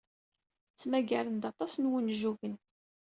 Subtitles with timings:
[0.73, 2.55] Ttmagarent-d aṭas n wunjugen.